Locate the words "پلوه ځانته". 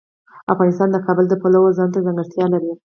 1.41-1.99